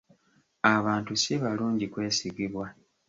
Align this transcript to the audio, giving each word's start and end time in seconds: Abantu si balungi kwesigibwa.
Abantu 0.75 1.11
si 1.21 1.33
balungi 1.41 1.85
kwesigibwa. 1.93 2.65